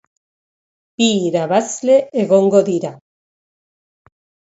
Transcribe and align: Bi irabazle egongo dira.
Bi 1.01 1.09
irabazle 1.25 1.97
egongo 2.21 2.61
dira. 2.71 2.91